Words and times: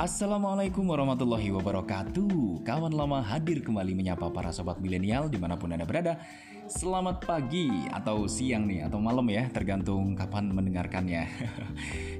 Assalamualaikum 0.00 0.88
warahmatullahi 0.88 1.52
wabarakatuh. 1.52 2.64
Kawan 2.64 2.88
lama 2.88 3.20
hadir 3.20 3.60
kembali 3.60 3.92
menyapa 3.92 4.32
para 4.32 4.48
sobat 4.48 4.80
milenial 4.80 5.28
di 5.28 5.36
mana 5.36 5.60
pun 5.60 5.76
anda 5.76 5.84
berada 5.84 6.16
Selamat 6.70 7.26
pagi 7.26 7.66
atau 7.90 8.30
siang 8.30 8.70
nih 8.70 8.86
atau 8.86 9.02
malam 9.02 9.26
ya 9.26 9.50
tergantung 9.50 10.14
kapan 10.14 10.54
mendengarkannya. 10.54 11.26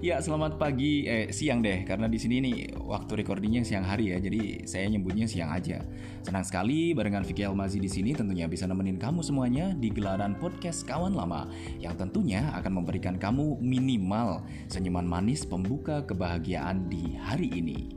Ya 0.01 0.17
selamat 0.17 0.57
pagi 0.57 1.05
eh 1.05 1.29
siang 1.29 1.61
deh 1.61 1.85
karena 1.85 2.09
di 2.09 2.17
sini 2.17 2.41
nih 2.41 2.73
waktu 2.73 3.21
recordingnya 3.21 3.61
siang 3.69 3.85
hari 3.85 4.11
ya 4.11 4.19
jadi 4.19 4.65
saya 4.65 4.89
nyebutnya 4.89 5.29
siang 5.29 5.53
aja. 5.53 5.85
Senang 6.25 6.41
sekali 6.41 6.97
barengan 6.97 7.21
Vicky 7.21 7.45
Almazi 7.45 7.79
di 7.79 7.87
sini 7.87 8.17
tentunya 8.17 8.49
bisa 8.49 8.65
nemenin 8.65 8.97
kamu 8.97 9.21
semuanya 9.21 9.77
di 9.77 9.93
gelaran 9.93 10.41
podcast 10.41 10.89
kawan 10.89 11.13
lama 11.13 11.53
Yang 11.77 12.01
tentunya 12.01 12.49
akan 12.57 12.81
memberikan 12.81 13.21
kamu 13.21 13.61
minimal 13.61 14.41
senyuman 14.73 15.05
manis 15.05 15.45
pembuka 15.45 16.01
kebahagiaan 16.09 16.89
di 16.89 17.21
hari 17.21 17.53
ini. 17.53 17.93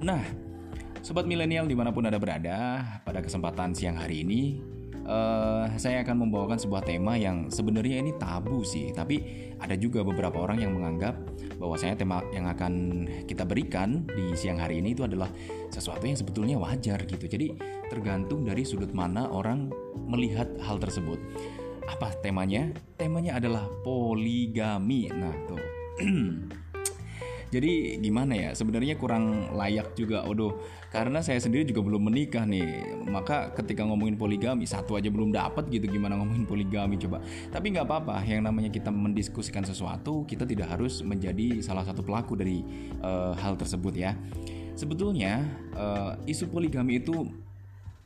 Nah, 0.00 0.22
Sobat 1.06 1.22
milenial 1.22 1.70
di 1.70 1.78
mana 1.78 1.94
pun 1.94 2.02
Anda 2.02 2.18
berada, 2.18 2.82
pada 3.06 3.22
kesempatan 3.22 3.78
siang 3.78 3.94
hari 3.94 4.26
ini 4.26 4.58
uh, 5.06 5.64
saya 5.78 6.02
akan 6.02 6.26
membawakan 6.26 6.58
sebuah 6.58 6.82
tema 6.84 7.14
yang 7.16 7.48
sebenarnya 7.48 8.02
ini 8.02 8.12
tabu 8.18 8.66
sih, 8.66 8.90
tapi 8.90 9.22
ada 9.62 9.78
juga 9.78 10.02
beberapa 10.02 10.42
orang 10.42 10.60
yang 10.60 10.74
menganggap 10.76 11.16
bahwasanya 11.56 11.96
tema 11.96 12.20
yang 12.34 12.44
akan 12.50 13.06
kita 13.24 13.48
berikan 13.48 14.04
di 14.10 14.36
siang 14.36 14.60
hari 14.60 14.82
ini 14.82 14.92
itu 14.92 15.06
adalah 15.06 15.30
sesuatu 15.72 16.04
yang 16.04 16.18
sebetulnya 16.18 16.60
wajar 16.60 17.00
gitu. 17.06 17.24
Jadi 17.24 17.56
tergantung 17.88 18.44
dari 18.44 18.66
sudut 18.66 18.90
mana 18.92 19.30
orang 19.30 19.70
melihat 20.10 20.50
hal 20.60 20.76
tersebut. 20.76 21.22
Apa 21.86 22.12
temanya? 22.18 22.74
Temanya 22.98 23.38
adalah 23.38 23.70
poligami. 23.86 25.06
Nah, 25.14 25.34
tuh. 25.46 25.62
jadi 27.46 28.02
gimana 28.02 28.34
ya? 28.34 28.50
Sebenarnya 28.58 28.98
kurang 28.98 29.54
layak 29.54 29.94
juga. 29.94 30.26
Odo 30.26 30.58
karena 30.90 31.22
saya 31.22 31.38
sendiri 31.38 31.62
juga 31.62 31.86
belum 31.86 32.10
menikah 32.10 32.42
nih. 32.42 32.98
Maka 33.06 33.54
ketika 33.54 33.86
ngomongin 33.86 34.18
poligami 34.18 34.66
satu 34.66 34.98
aja 34.98 35.06
belum 35.06 35.30
dapat 35.30 35.70
gitu 35.70 35.86
gimana 35.86 36.18
ngomongin 36.18 36.42
poligami 36.42 36.98
coba. 36.98 37.22
Tapi 37.54 37.66
nggak 37.70 37.86
apa-apa 37.86 38.18
yang 38.26 38.42
namanya 38.44 38.68
kita 38.68 38.90
mendiskusikan 38.90 39.62
sesuatu 39.62 40.26
kita 40.26 40.42
tidak 40.42 40.74
harus 40.74 41.06
menjadi 41.06 41.62
salah 41.62 41.86
satu 41.86 42.02
pelaku 42.02 42.34
dari 42.34 42.66
uh, 43.00 43.32
hal 43.38 43.54
tersebut 43.54 43.94
ya. 43.94 44.18
Sebetulnya 44.76 45.40
uh, 45.72 46.18
isu 46.28 46.52
poligami 46.52 47.00
itu 47.00 47.30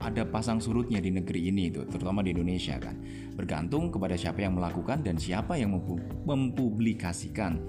ada 0.00 0.24
pasang 0.24 0.64
surutnya 0.64 0.96
di 0.96 1.12
negeri 1.12 1.52
ini 1.52 1.68
itu, 1.68 1.84
terutama 1.84 2.24
di 2.24 2.32
Indonesia 2.32 2.80
kan. 2.80 2.96
Bergantung 3.36 3.92
kepada 3.92 4.16
siapa 4.16 4.40
yang 4.40 4.56
melakukan 4.56 5.04
dan 5.04 5.20
siapa 5.20 5.60
yang 5.60 5.76
mempublikasikan. 6.24 7.60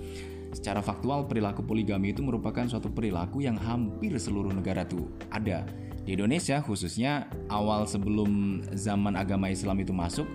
Secara 0.51 0.83
faktual, 0.83 1.31
perilaku 1.31 1.63
poligami 1.63 2.11
itu 2.11 2.19
merupakan 2.19 2.67
suatu 2.67 2.91
perilaku 2.91 3.39
yang 3.39 3.55
hampir 3.55 4.11
seluruh 4.19 4.51
negara 4.51 4.83
tuh 4.83 5.07
ada. 5.31 5.63
Di 6.03 6.17
Indonesia 6.17 6.59
khususnya 6.59 7.29
awal 7.47 7.87
sebelum 7.87 8.61
zaman 8.75 9.15
agama 9.15 9.47
Islam 9.47 9.79
itu 9.79 9.95
masuk, 9.95 10.27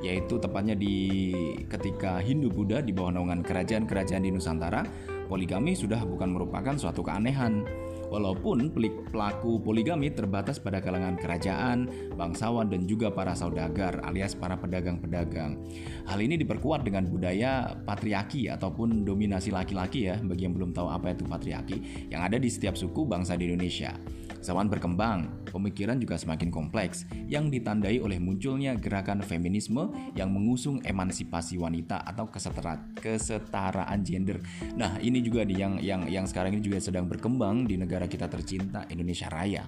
yaitu 0.00 0.40
tepatnya 0.40 0.72
di 0.72 1.32
ketika 1.68 2.24
Hindu 2.24 2.48
Buddha 2.48 2.80
di 2.80 2.94
bawah 2.94 3.12
naungan 3.12 3.44
kerajaan-kerajaan 3.44 4.24
di 4.24 4.32
Nusantara, 4.32 4.86
poligami 5.28 5.76
sudah 5.76 6.00
bukan 6.08 6.32
merupakan 6.32 6.72
suatu 6.80 7.04
keanehan 7.04 7.68
Walaupun 8.10 8.74
pelaku 9.08 9.62
poligami 9.62 10.10
terbatas 10.10 10.58
pada 10.58 10.82
kalangan 10.82 11.14
kerajaan, 11.14 11.86
bangsawan, 12.18 12.66
dan 12.66 12.90
juga 12.90 13.14
para 13.14 13.38
saudagar 13.38 14.02
alias 14.02 14.34
para 14.34 14.58
pedagang-pedagang. 14.58 15.62
Hal 16.10 16.18
ini 16.18 16.34
diperkuat 16.34 16.82
dengan 16.82 17.06
budaya 17.06 17.78
patriarki 17.86 18.50
ataupun 18.50 19.06
dominasi 19.06 19.54
laki-laki 19.54 20.10
ya, 20.10 20.18
bagi 20.18 20.42
yang 20.42 20.58
belum 20.58 20.74
tahu 20.74 20.90
apa 20.90 21.14
itu 21.14 21.22
patriarki, 21.22 22.10
yang 22.10 22.26
ada 22.26 22.34
di 22.34 22.50
setiap 22.50 22.74
suku 22.74 23.06
bangsa 23.06 23.38
di 23.38 23.46
Indonesia. 23.46 23.94
Zaman 24.40 24.72
berkembang, 24.72 25.44
pemikiran 25.52 26.00
juga 26.00 26.16
semakin 26.16 26.48
kompleks 26.48 27.04
yang 27.28 27.52
ditandai 27.52 28.00
oleh 28.00 28.16
munculnya 28.16 28.72
gerakan 28.72 29.20
feminisme 29.20 29.92
yang 30.16 30.32
mengusung 30.32 30.80
emansipasi 30.80 31.60
wanita 31.60 32.00
atau 32.08 32.24
kesetara, 32.32 32.80
kesetaraan 32.96 34.00
gender. 34.00 34.40
Nah, 34.80 34.96
ini 35.04 35.20
juga 35.20 35.44
yang 35.44 35.76
yang 35.84 36.08
yang 36.08 36.24
sekarang 36.24 36.56
ini 36.56 36.64
juga 36.64 36.80
sedang 36.80 37.04
berkembang 37.04 37.68
di 37.68 37.76
negara 37.76 37.99
kita 38.06 38.30
tercinta 38.30 38.86
Indonesia 38.88 39.26
Raya. 39.32 39.64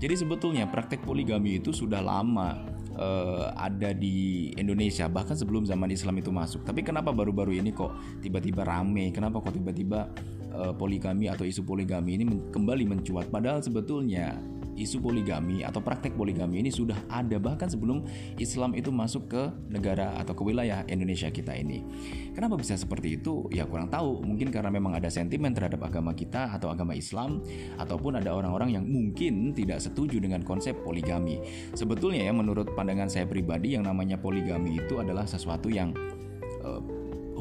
Jadi 0.00 0.14
sebetulnya 0.16 0.66
praktek 0.66 1.04
poligami 1.04 1.60
itu 1.60 1.70
sudah 1.70 2.00
lama 2.00 2.64
uh, 2.96 3.52
ada 3.54 3.92
di 3.92 4.50
Indonesia 4.56 5.06
bahkan 5.06 5.36
sebelum 5.36 5.68
zaman 5.68 5.92
Islam 5.92 6.16
itu 6.18 6.32
masuk. 6.32 6.64
Tapi 6.64 6.80
kenapa 6.80 7.12
baru-baru 7.12 7.60
ini 7.60 7.70
kok 7.76 7.92
tiba-tiba 8.24 8.64
rame? 8.64 9.12
Kenapa 9.12 9.44
kok 9.44 9.52
tiba-tiba 9.52 10.08
uh, 10.56 10.72
poligami 10.72 11.28
atau 11.28 11.44
isu 11.44 11.62
poligami 11.62 12.16
ini 12.16 12.24
men 12.24 12.40
kembali 12.50 12.88
mencuat 12.88 13.28
padahal 13.28 13.60
sebetulnya 13.60 14.36
isu 14.76 15.04
poligami 15.04 15.62
atau 15.62 15.84
praktek 15.84 16.16
poligami 16.16 16.64
ini 16.64 16.70
sudah 16.72 16.96
ada 17.12 17.36
bahkan 17.36 17.68
sebelum 17.68 18.04
Islam 18.40 18.72
itu 18.72 18.88
masuk 18.88 19.28
ke 19.28 19.42
negara 19.68 20.16
atau 20.16 20.32
ke 20.32 20.42
wilayah 20.42 20.84
Indonesia 20.88 21.28
kita 21.28 21.52
ini. 21.56 21.84
Kenapa 22.32 22.56
bisa 22.56 22.76
seperti 22.76 23.20
itu? 23.20 23.48
Ya 23.52 23.68
kurang 23.68 23.92
tahu. 23.92 24.24
Mungkin 24.24 24.48
karena 24.48 24.72
memang 24.72 24.96
ada 24.96 25.12
sentimen 25.12 25.52
terhadap 25.52 25.84
agama 25.84 26.16
kita 26.16 26.48
atau 26.52 26.72
agama 26.72 26.96
Islam 26.96 27.44
ataupun 27.76 28.20
ada 28.20 28.32
orang-orang 28.32 28.80
yang 28.80 28.84
mungkin 28.88 29.52
tidak 29.52 29.84
setuju 29.84 30.20
dengan 30.20 30.40
konsep 30.40 30.76
poligami. 30.80 31.40
Sebetulnya 31.76 32.24
ya 32.28 32.32
menurut 32.32 32.72
pandangan 32.72 33.12
saya 33.12 33.28
pribadi 33.28 33.76
yang 33.76 33.84
namanya 33.84 34.16
poligami 34.16 34.80
itu 34.80 34.98
adalah 34.98 35.28
sesuatu 35.28 35.68
yang 35.68 35.92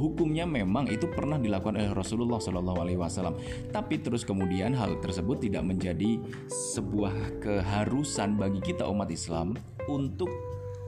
hukumnya 0.01 0.49
memang 0.49 0.89
itu 0.89 1.05
pernah 1.05 1.37
dilakukan 1.37 1.77
oleh 1.77 1.93
Rasulullah 1.93 2.41
Shallallahu 2.41 2.79
Alaihi 2.81 2.97
Wasallam. 2.97 3.37
Tapi 3.69 4.01
terus 4.01 4.25
kemudian 4.25 4.73
hal 4.73 4.97
tersebut 4.97 5.45
tidak 5.45 5.61
menjadi 5.61 6.17
sebuah 6.73 7.37
keharusan 7.37 8.41
bagi 8.41 8.59
kita 8.65 8.89
umat 8.89 9.13
Islam 9.13 9.53
untuk 9.85 10.33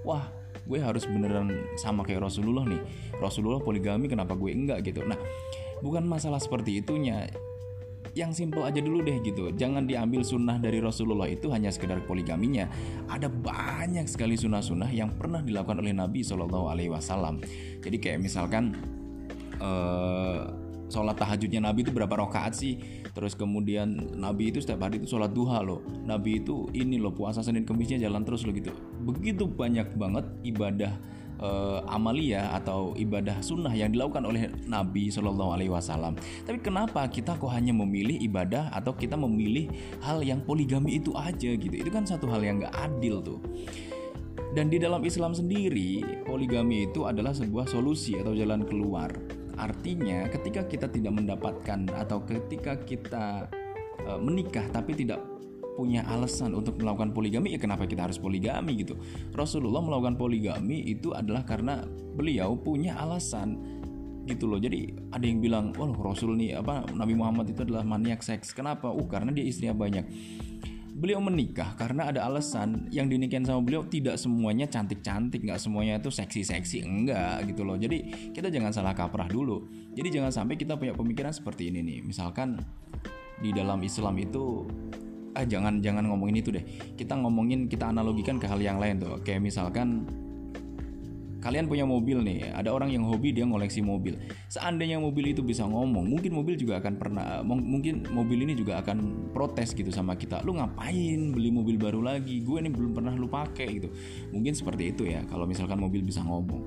wah 0.01 0.25
gue 0.63 0.79
harus 0.79 1.05
beneran 1.05 1.53
sama 1.77 2.01
kayak 2.01 2.25
Rasulullah 2.25 2.65
nih. 2.65 2.81
Rasulullah 3.21 3.61
poligami 3.61 4.09
kenapa 4.09 4.33
gue 4.33 4.49
enggak 4.49 4.81
gitu. 4.89 5.05
Nah 5.05 5.19
bukan 5.85 6.01
masalah 6.09 6.41
seperti 6.41 6.81
itunya 6.81 7.29
yang 8.13 8.29
simple 8.29 8.61
aja 8.61 8.77
dulu 8.77 9.01
deh 9.01 9.17
gitu 9.25 9.49
jangan 9.57 9.89
diambil 9.89 10.21
sunnah 10.21 10.61
dari 10.61 10.77
Rasulullah 10.77 11.25
itu 11.25 11.49
hanya 11.49 11.73
sekedar 11.73 12.05
poligaminya 12.05 12.69
ada 13.09 13.25
banyak 13.25 14.05
sekali 14.05 14.37
sunnah-sunnah 14.37 14.93
yang 14.93 15.17
pernah 15.17 15.41
dilakukan 15.41 15.81
oleh 15.81 15.97
Nabi 15.97 16.21
Shallallahu 16.21 16.69
Alaihi 16.69 16.93
Wasallam 16.93 17.41
jadi 17.81 17.97
kayak 17.97 18.19
misalkan 18.21 18.77
uh, 19.63 20.51
sholat 20.91 21.17
tahajudnya 21.17 21.63
Nabi 21.63 21.87
itu 21.87 21.95
berapa 21.95 22.13
rakaat 22.13 22.53
sih? 22.53 22.77
Terus 23.15 23.33
kemudian 23.33 24.13
Nabi 24.13 24.53
itu 24.53 24.59
setiap 24.61 24.85
hari 24.85 25.01
itu 25.01 25.09
sholat 25.15 25.31
duha 25.31 25.63
loh. 25.63 25.81
Nabi 26.03 26.43
itu 26.43 26.69
ini 26.75 26.99
loh 27.01 27.15
puasa 27.15 27.41
Senin 27.41 27.65
Kemisnya 27.65 27.97
jalan 27.97 28.21
terus 28.27 28.43
loh 28.45 28.53
gitu. 28.53 28.75
Begitu 29.01 29.47
banyak 29.49 29.95
banget 29.97 30.25
ibadah 30.45 30.93
uh, 31.41 31.81
amalia 31.89 32.53
atau 32.53 32.93
ibadah 32.93 33.41
sunnah 33.41 33.73
yang 33.73 33.89
dilakukan 33.89 34.23
oleh 34.23 34.51
Nabi 34.69 35.09
Shallallahu 35.09 35.51
Alaihi 35.57 35.71
Wasallam. 35.71 36.19
Tapi 36.45 36.59
kenapa 36.61 37.07
kita 37.09 37.39
kok 37.39 37.49
hanya 37.49 37.73
memilih 37.73 38.19
ibadah 38.21 38.69
atau 38.71 38.93
kita 38.93 39.17
memilih 39.17 39.71
hal 40.03 40.21
yang 40.21 40.43
poligami 40.45 41.01
itu 41.01 41.15
aja 41.17 41.51
gitu? 41.57 41.73
Itu 41.73 41.89
kan 41.89 42.05
satu 42.05 42.29
hal 42.29 42.45
yang 42.45 42.61
gak 42.61 42.75
adil 42.75 43.23
tuh. 43.23 43.39
Dan 44.53 44.69
di 44.69 44.77
dalam 44.77 45.01
Islam 45.01 45.33
sendiri, 45.33 46.21
poligami 46.29 46.85
itu 46.85 47.09
adalah 47.09 47.33
sebuah 47.33 47.65
solusi 47.65 48.21
atau 48.21 48.37
jalan 48.37 48.61
keluar. 48.61 49.09
Artinya, 49.57 50.25
ketika 50.29 50.65
kita 50.65 50.87
tidak 50.89 51.13
mendapatkan 51.13 51.85
atau 51.93 52.25
ketika 52.25 52.77
kita 52.81 53.45
e, 54.01 54.11
menikah 54.17 54.65
tapi 54.73 54.97
tidak 54.97 55.21
punya 55.73 56.05
alasan 56.05 56.53
untuk 56.53 56.77
melakukan 56.77 57.13
poligami, 57.13 57.57
ya 57.57 57.59
kenapa 57.61 57.89
kita 57.89 58.05
harus 58.05 58.21
poligami 58.21 58.85
gitu? 58.85 58.93
Rasulullah 59.33 59.81
melakukan 59.81 60.15
poligami 60.17 60.85
itu 60.85 61.13
adalah 61.17 61.41
karena 61.45 61.81
beliau 62.13 62.53
punya 62.53 62.97
alasan 63.01 63.57
gitu 64.29 64.47
loh. 64.47 64.59
Jadi 64.61 64.93
ada 65.11 65.25
yang 65.25 65.43
bilang, 65.43 65.75
"Oh, 65.75 65.91
Rasul 65.91 66.39
nih 66.39 66.61
apa 66.61 66.87
Nabi 66.95 67.13
Muhammad 67.17 67.51
itu 67.51 67.65
adalah 67.65 67.83
maniak 67.83 68.23
seks." 68.23 68.55
Kenapa? 68.55 68.87
Uh, 68.87 69.07
karena 69.09 69.33
dia 69.35 69.43
istrinya 69.43 69.75
banyak 69.75 70.05
beliau 70.93 71.17
menikah 71.17 71.73
karena 71.73 72.13
ada 72.13 72.29
alasan 72.29 72.85
yang 72.93 73.09
dinikahin 73.09 73.43
sama 73.43 73.65
beliau 73.65 73.81
tidak 73.89 74.21
semuanya 74.21 74.69
cantik-cantik 74.69 75.41
nggak 75.41 75.57
semuanya 75.57 75.97
itu 75.97 76.13
seksi-seksi 76.13 76.85
enggak 76.85 77.49
gitu 77.49 77.65
loh. 77.65 77.75
Jadi 77.75 78.29
kita 78.31 78.53
jangan 78.53 78.69
salah 78.69 78.93
kaprah 78.93 79.25
dulu. 79.25 79.65
Jadi 79.97 80.13
jangan 80.13 80.29
sampai 80.29 80.55
kita 80.55 80.77
punya 80.77 80.93
pemikiran 80.93 81.33
seperti 81.33 81.73
ini 81.73 81.81
nih. 81.81 81.99
Misalkan 82.05 82.61
di 83.41 83.49
dalam 83.49 83.81
Islam 83.81 84.15
itu 84.21 84.69
ah 85.33 85.41
jangan 85.41 85.81
jangan 85.81 86.05
ngomongin 86.05 86.45
itu 86.45 86.53
deh. 86.53 86.63
Kita 86.93 87.17
ngomongin 87.17 87.65
kita 87.65 87.89
analogikan 87.89 88.37
ke 88.37 88.45
hal 88.45 88.61
yang 88.61 88.77
lain 88.77 89.01
tuh. 89.01 89.17
Kayak 89.25 89.49
misalkan 89.49 90.05
kalian 91.43 91.67
punya 91.67 91.83
mobil 91.83 92.23
nih 92.23 92.55
ada 92.55 92.71
orang 92.71 92.87
yang 92.95 93.03
hobi 93.03 93.35
dia 93.35 93.43
ngoleksi 93.43 93.83
mobil. 93.83 94.15
Seandainya 94.47 94.95
mobil 94.95 95.35
itu 95.35 95.43
bisa 95.43 95.67
ngomong 95.67 96.07
mungkin 96.07 96.31
mobil 96.31 96.55
juga 96.55 96.79
akan 96.79 96.93
pernah 96.95 97.43
mungkin 97.43 98.07
mobil 98.07 98.47
ini 98.47 98.55
juga 98.55 98.79
akan 98.79 99.29
protes 99.35 99.75
gitu 99.75 99.91
sama 99.91 100.15
kita. 100.15 100.39
Lu 100.47 100.55
ngapain 100.55 101.35
beli 101.35 101.51
mobil 101.51 101.75
baru 101.75 101.99
lagi? 101.99 102.39
Gue 102.39 102.63
ini 102.63 102.71
belum 102.71 102.95
pernah 102.95 103.11
lu 103.11 103.27
pakai 103.27 103.67
gitu. 103.75 103.91
Mungkin 104.31 104.55
seperti 104.55 104.95
itu 104.95 105.03
ya 105.03 105.27
kalau 105.27 105.43
misalkan 105.43 105.83
mobil 105.83 105.99
bisa 105.99 106.23
ngomong. 106.23 106.63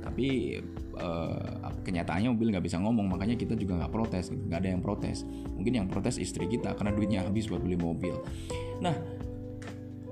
Tapi 0.00 0.62
uh, 0.94 1.74
kenyataannya 1.82 2.30
mobil 2.30 2.54
nggak 2.54 2.64
bisa 2.70 2.78
ngomong 2.78 3.10
makanya 3.10 3.34
kita 3.34 3.58
juga 3.58 3.82
nggak 3.82 3.92
protes 3.92 4.30
nggak 4.30 4.58
ada 4.62 4.68
yang 4.70 4.80
protes. 4.80 5.26
Mungkin 5.58 5.74
yang 5.74 5.86
protes 5.90 6.22
istri 6.22 6.46
kita 6.46 6.78
karena 6.78 6.94
duitnya 6.94 7.26
habis 7.26 7.50
buat 7.50 7.66
beli 7.66 7.74
mobil. 7.74 8.14
Nah 8.78 8.94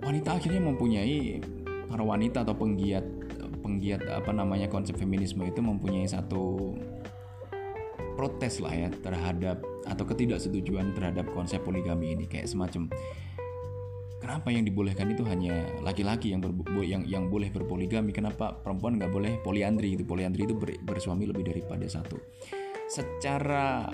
wanita 0.02 0.42
akhirnya 0.42 0.58
mempunyai 0.58 1.38
para 1.88 2.02
wanita 2.04 2.44
atau 2.44 2.52
penggiat 2.52 3.17
penggiat 3.68 4.08
apa 4.08 4.32
namanya 4.32 4.72
konsep 4.72 4.96
feminisme 4.96 5.44
itu 5.44 5.60
mempunyai 5.60 6.08
satu 6.08 6.72
protes 8.16 8.64
lah 8.64 8.72
ya 8.72 8.88
terhadap 9.04 9.60
atau 9.84 10.04
ketidaksetujuan 10.08 10.96
terhadap 10.96 11.28
konsep 11.36 11.60
poligami 11.60 12.16
ini 12.16 12.24
kayak 12.24 12.48
semacam 12.48 12.88
kenapa 14.18 14.52
yang 14.52 14.66
dibolehkan 14.66 15.08
itu 15.08 15.24
hanya 15.24 15.64
laki-laki 15.80 16.34
yang 16.34 16.42
yang 16.84 17.02
yang 17.08 17.24
boleh 17.32 17.48
berpoligami? 17.48 18.12
Kenapa 18.12 18.52
perempuan 18.60 19.00
nggak 19.00 19.08
boleh 19.08 19.32
poliandri 19.40 19.96
itu 19.96 20.04
poliandri 20.04 20.44
itu 20.44 20.52
ber, 20.52 20.76
bersuami 20.84 21.24
lebih 21.24 21.48
daripada 21.48 21.86
satu. 21.88 22.20
Secara 22.90 23.88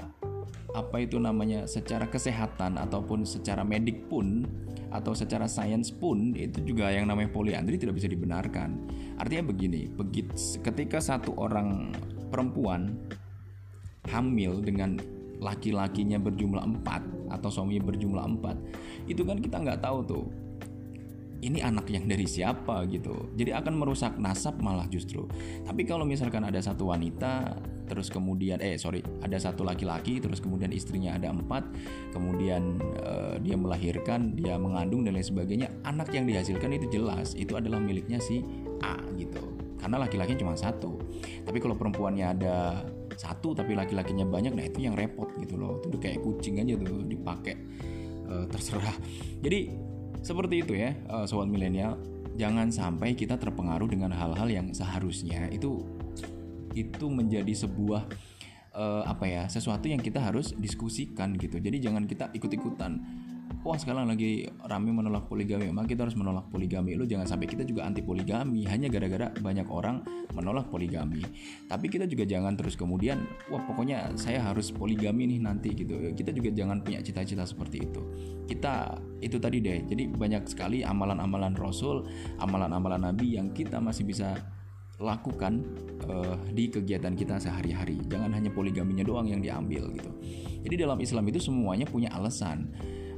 apa 0.75 0.97
itu 0.99 1.23
namanya 1.23 1.71
secara 1.71 2.11
kesehatan 2.11 2.83
ataupun 2.83 3.23
secara 3.23 3.63
medik 3.63 4.11
pun 4.11 4.43
atau 4.95 5.11
secara 5.11 5.51
sains 5.51 5.91
pun 5.91 6.31
itu 6.39 6.63
juga 6.63 6.95
yang 6.95 7.11
namanya 7.11 7.35
poliandri 7.35 7.75
tidak 7.75 7.99
bisa 7.99 8.07
dibenarkan. 8.07 8.79
Artinya 9.19 9.51
begini 9.51 9.91
begitu 9.91 10.63
ketika 10.63 11.03
satu 11.03 11.35
orang 11.35 11.91
perempuan 12.31 12.95
hamil 14.07 14.63
dengan 14.63 15.03
laki-lakinya 15.43 16.23
berjumlah 16.23 16.63
empat 16.63 17.03
atau 17.35 17.51
suaminya 17.51 17.91
berjumlah 17.91 18.25
empat 18.39 18.57
itu 19.11 19.27
kan 19.27 19.43
kita 19.43 19.59
nggak 19.59 19.83
tahu 19.83 19.99
tuh 20.07 20.25
ini 21.45 21.61
anak 21.61 21.93
yang 21.93 22.09
dari 22.09 22.25
siapa 22.25 22.89
gitu. 22.89 23.29
Jadi 23.37 23.53
akan 23.53 23.77
merusak 23.77 24.17
nasab 24.17 24.57
malah 24.65 24.89
justru. 24.89 25.29
Tapi 25.69 25.85
kalau 25.85 26.09
misalkan 26.09 26.41
ada 26.41 26.57
satu 26.57 26.89
wanita 26.89 27.53
terus 27.85 28.09
kemudian 28.09 28.61
eh 28.65 28.81
sorry 28.81 29.05
ada 29.21 29.37
satu 29.37 29.61
laki-laki 29.61 30.17
terus 30.17 30.41
kemudian 30.41 30.73
istrinya 30.73 31.17
ada 31.17 31.29
empat 31.29 31.69
kemudian 32.17 32.81
uh, 33.05 33.37
dia 33.41 33.57
melahirkan 33.61 34.33
dia 34.33 34.57
mengandung 34.57 35.05
dan 35.05 35.15
lain 35.17 35.27
sebagainya. 35.27 35.69
Anak 35.85 36.11
yang 36.13 36.25
dihasilkan 36.25 36.71
itu 36.75 36.87
jelas 36.89 37.37
itu 37.37 37.55
adalah 37.55 37.79
miliknya 37.79 38.19
si 38.19 38.41
A 38.81 38.99
gitu. 39.17 39.41
Karena 39.79 40.01
laki-laki 40.01 40.35
cuma 40.41 40.57
satu. 40.57 40.97
Tapi 41.45 41.59
kalau 41.61 41.77
perempuannya 41.77 42.25
ada 42.25 42.57
satu 43.15 43.55
tapi 43.55 43.77
laki-lakinya 43.77 44.27
banyak 44.27 44.57
nah 44.57 44.65
itu 44.65 44.85
yang 44.85 44.97
repot 44.97 45.29
gitu 45.37 45.61
loh. 45.61 45.85
Itu 45.85 46.01
kayak 46.01 46.25
kucing 46.25 46.61
aja 46.61 46.75
tuh 46.81 47.05
dipakai 47.05 47.55
uh, 48.29 48.45
terserah. 48.49 48.97
Jadi 49.45 49.71
seperti 50.25 50.65
itu 50.65 50.73
ya 50.73 50.97
uh, 51.13 51.29
sobat 51.29 51.53
milenial. 51.53 52.01
Jangan 52.35 52.67
sampai 52.75 53.15
kita 53.15 53.39
terpengaruh 53.39 53.87
dengan 53.87 54.11
hal-hal 54.11 54.51
yang 54.51 54.75
seharusnya. 54.75 55.47
Itu 55.55 55.87
itu 56.75 57.07
menjadi 57.09 57.55
sebuah 57.55 58.07
uh, 58.75 59.03
apa 59.07 59.25
ya 59.25 59.43
sesuatu 59.47 59.87
yang 59.87 60.03
kita 60.03 60.21
harus 60.21 60.53
diskusikan 60.59 61.39
gitu. 61.39 61.63
Jadi 61.63 61.81
jangan 61.81 62.05
kita 62.05 62.35
ikut-ikutan. 62.35 62.99
Wah 63.65 63.81
sekarang 63.81 64.09
lagi 64.09 64.45
rame 64.69 64.93
menolak 64.93 65.25
poligami. 65.25 65.73
Memang 65.73 65.89
kita 65.89 66.05
harus 66.05 66.17
menolak 66.21 66.53
poligami? 66.53 67.01
Lu 67.01 67.09
jangan 67.09 67.25
sampai 67.25 67.49
kita 67.49 67.65
juga 67.65 67.89
anti 67.89 68.05
poligami. 68.05 68.69
Hanya 68.69 68.93
gara-gara 68.93 69.33
banyak 69.33 69.69
orang 69.73 70.05
menolak 70.37 70.69
poligami. 70.69 71.25
Tapi 71.65 71.89
kita 71.89 72.05
juga 72.05 72.29
jangan 72.29 72.57
terus 72.61 72.77
kemudian 72.77 73.25
wah 73.49 73.65
pokoknya 73.65 74.13
saya 74.21 74.45
harus 74.45 74.69
poligami 74.69 75.33
nih 75.33 75.41
nanti 75.41 75.73
gitu. 75.73 75.97
Kita 76.13 76.37
juga 76.37 76.53
jangan 76.53 76.85
punya 76.85 77.01
cita-cita 77.01 77.49
seperti 77.49 77.89
itu. 77.89 78.01
Kita 78.45 79.01
itu 79.25 79.41
tadi 79.41 79.65
deh. 79.65 79.81
Jadi 79.89 80.13
banyak 80.13 80.45
sekali 80.45 80.85
amalan-amalan 80.85 81.57
rasul 81.57 82.05
amalan-amalan 82.41 83.01
nabi 83.01 83.41
yang 83.41 83.53
kita 83.57 83.81
masih 83.81 84.05
bisa 84.05 84.37
lakukan 85.05 85.61
uh, 86.09 86.35
di 86.51 86.73
kegiatan 86.73 87.13
kita 87.13 87.37
sehari-hari. 87.37 88.01
Jangan 88.09 88.33
hanya 88.33 88.49
poligaminya 88.49 89.05
doang 89.05 89.29
yang 89.29 89.45
diambil 89.45 89.93
gitu. 89.93 90.11
Jadi 90.65 90.75
dalam 90.81 90.99
Islam 90.99 91.25
itu 91.29 91.39
semuanya 91.45 91.85
punya 91.85 92.09
alasan. 92.17 92.73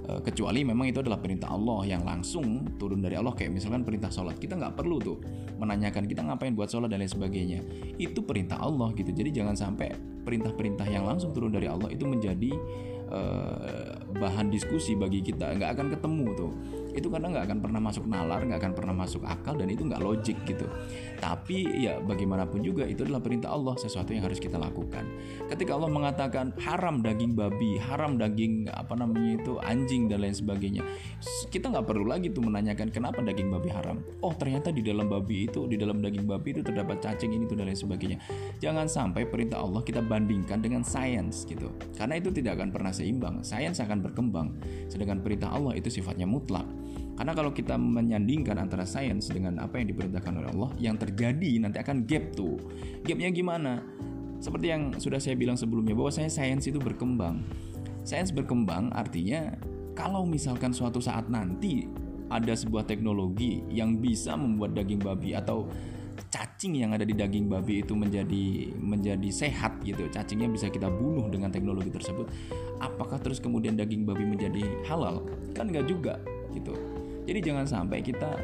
Eh, 0.07 0.23
kecuali 0.23 0.63
memang 0.63 0.87
itu 0.87 1.03
adalah 1.03 1.19
perintah 1.19 1.51
Allah 1.51 1.83
yang 1.83 2.07
langsung 2.07 2.63
turun 2.79 3.03
dari 3.03 3.19
Allah 3.19 3.35
kayak 3.35 3.59
misalkan 3.59 3.83
perintah 3.83 4.07
sholat 4.07 4.39
kita 4.39 4.55
nggak 4.55 4.79
perlu 4.79 5.03
tuh 5.03 5.19
menanyakan 5.59 6.07
kita 6.07 6.23
ngapain 6.23 6.55
buat 6.55 6.71
sholat 6.71 6.87
dan 6.87 7.03
lain 7.03 7.11
sebagainya 7.11 7.61
itu 7.99 8.23
perintah 8.23 8.55
Allah 8.63 8.95
gitu 8.95 9.11
jadi 9.11 9.43
jangan 9.43 9.59
sampai 9.59 9.91
perintah-perintah 10.23 10.87
yang 10.87 11.11
langsung 11.11 11.35
turun 11.35 11.51
dari 11.51 11.67
Allah 11.67 11.91
itu 11.91 12.07
menjadi 12.07 12.55
uh, 13.11 13.99
bahan 14.15 14.47
diskusi 14.47 14.95
bagi 14.95 15.27
kita 15.27 15.59
nggak 15.59 15.75
akan 15.75 15.87
ketemu 15.99 16.27
tuh 16.39 16.53
itu 16.97 17.13
karena 17.13 17.29
nggak 17.29 17.45
akan 17.53 17.59
pernah 17.61 17.81
masuk 17.85 18.05
nalar 18.09 18.41
nggak 18.41 18.61
akan 18.65 18.73
pernah 18.73 18.95
masuk 18.97 19.23
akal 19.29 19.55
dan 19.55 19.69
itu 19.69 19.85
nggak 19.85 20.01
logik 20.01 20.39
gitu. 20.49 20.65
Tapi 21.21 21.85
ya 21.85 22.01
bagaimanapun 22.01 22.65
juga 22.65 22.89
itu 22.89 23.05
adalah 23.05 23.21
perintah 23.21 23.53
Allah 23.53 23.77
sesuatu 23.77 24.17
yang 24.17 24.25
harus 24.25 24.41
kita 24.41 24.57
lakukan. 24.57 25.05
Ketika 25.53 25.77
Allah 25.77 25.93
mengatakan 25.93 26.57
haram 26.65 27.05
daging 27.05 27.37
babi 27.37 27.77
haram 27.77 28.17
daging 28.17 28.73
apa 28.73 28.97
namanya 28.97 29.37
itu 29.37 29.61
anjing 29.61 30.09
dan 30.09 30.25
lain 30.25 30.33
sebagainya 30.33 30.83
kita 31.53 31.69
nggak 31.69 31.87
perlu 31.87 32.09
lagi 32.09 32.33
tuh 32.33 32.45
menanyakan 32.45 32.89
kenapa 32.89 33.21
daging 33.21 33.53
babi 33.53 33.69
haram? 33.69 34.01
Oh 34.25 34.33
ternyata 34.33 34.73
di 34.73 34.81
dalam 34.81 35.07
babi 35.07 35.49
itu 35.49 35.69
di 35.69 35.77
dalam 35.77 36.01
daging 36.01 36.25
babi 36.25 36.57
itu 36.57 36.63
terdapat 36.65 37.05
cacing 37.05 37.37
ini 37.37 37.45
tuh 37.45 37.57
dan 37.61 37.69
lain 37.69 37.79
sebagainya. 37.79 38.19
Jangan 38.63 38.89
sampai 38.89 39.29
perintah 39.29 39.61
Allah 39.61 39.85
kita 39.85 40.01
bandingkan 40.01 40.65
dengan 40.65 40.81
sains 40.81 41.45
gitu. 41.45 41.69
Karena 41.93 42.17
itu 42.17 42.33
tidak 42.33 42.57
akan 42.57 42.73
pernah 42.73 42.93
seimbang 42.93 43.45
sains 43.45 43.77
akan 43.85 44.01
berkembang. 44.01 44.57
Sedangkan 44.89 45.21
perintah 45.21 45.53
Allah 45.53 45.77
itu 45.77 45.93
sifatnya 45.93 46.25
mutlak 46.25 46.65
karena 47.17 47.33
kalau 47.33 47.51
kita 47.57 47.81
menyandingkan 47.81 48.61
antara 48.61 48.85
sains 48.85 49.33
dengan 49.33 49.57
apa 49.57 49.81
yang 49.81 49.89
diperintahkan 49.89 50.33
oleh 50.37 50.49
Allah, 50.53 50.71
yang 50.77 51.01
terjadi 51.01 51.65
nanti 51.65 51.81
akan 51.81 52.05
gap 52.05 52.37
tuh. 52.37 52.61
Gapnya 53.09 53.33
gimana? 53.33 53.81
Seperti 54.37 54.69
yang 54.69 54.93
sudah 55.01 55.17
saya 55.17 55.33
bilang 55.33 55.57
sebelumnya, 55.57 55.97
bahwa 55.97 56.13
saya 56.13 56.29
sains 56.29 56.69
itu 56.69 56.77
berkembang. 56.77 57.41
Sains 58.05 58.31
berkembang 58.37 58.93
artinya 58.93 59.57
kalau 59.97 60.29
misalkan 60.29 60.77
suatu 60.77 61.01
saat 61.01 61.33
nanti 61.33 61.89
ada 62.29 62.53
sebuah 62.53 62.85
teknologi 62.85 63.65
yang 63.73 63.97
bisa 63.97 64.37
membuat 64.37 64.77
daging 64.77 65.01
babi 65.01 65.33
atau 65.33 65.65
cacing 66.29 66.81
yang 66.85 66.93
ada 66.93 67.05
di 67.05 67.13
daging 67.17 67.49
babi 67.49 67.81
itu 67.85 67.93
menjadi 67.93 68.73
menjadi 68.77 69.29
sehat 69.29 69.79
gitu 69.85 70.09
cacingnya 70.09 70.49
bisa 70.49 70.73
kita 70.73 70.89
bunuh 70.89 71.29
dengan 71.29 71.53
teknologi 71.53 71.93
tersebut 71.93 72.29
apakah 72.81 73.21
terus 73.21 73.39
kemudian 73.39 73.77
daging 73.77 74.09
babi 74.09 74.25
menjadi 74.25 74.65
halal 74.89 75.23
kan 75.53 75.69
nggak 75.69 75.87
juga 75.87 76.19
gitu 76.57 76.96
jadi 77.27 77.39
jangan 77.43 77.67
sampai 77.67 77.99
kita 78.01 78.39